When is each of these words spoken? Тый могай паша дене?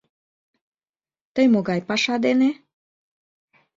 Тый 1.33 1.45
могай 1.53 1.79
паша 1.87 2.15
дене? 2.25 2.49